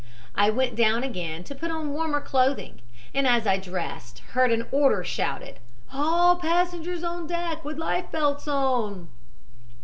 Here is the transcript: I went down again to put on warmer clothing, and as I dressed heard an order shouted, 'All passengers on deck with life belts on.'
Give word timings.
I 0.33 0.49
went 0.49 0.75
down 0.75 1.03
again 1.03 1.43
to 1.43 1.53
put 1.53 1.69
on 1.69 1.93
warmer 1.93 2.21
clothing, 2.21 2.81
and 3.13 3.27
as 3.27 3.45
I 3.45 3.57
dressed 3.59 4.17
heard 4.31 4.51
an 4.51 4.65
order 4.71 5.03
shouted, 5.03 5.59
'All 5.93 6.37
passengers 6.37 7.03
on 7.03 7.27
deck 7.27 7.63
with 7.63 7.77
life 7.77 8.11
belts 8.11 8.47
on.' 8.47 9.09